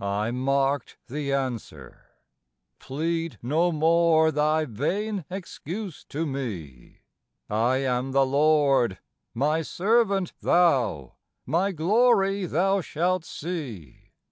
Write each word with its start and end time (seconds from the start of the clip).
I 0.00 0.30
marked 0.30 0.96
the 1.06 1.34
answer: 1.34 2.06
"Plead 2.78 3.38
no 3.42 3.70
more 3.70 4.30
thy 4.32 4.64
vain 4.64 5.26
excuse 5.28 6.02
to 6.04 6.24
me; 6.24 7.00
I 7.50 7.76
am 7.84 8.12
the 8.12 8.24
Lord; 8.24 9.00
my 9.34 9.60
servant 9.60 10.32
thou; 10.40 11.16
my 11.44 11.72
glory 11.72 12.46
thou 12.46 12.80
shalt 12.80 13.26
see. 13.26 14.12